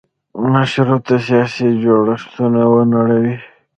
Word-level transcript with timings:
مشروطه 0.51 1.15
سیاسي 1.27 1.67
جوړښتونه 1.83 2.61
ونړوي. 2.71 3.35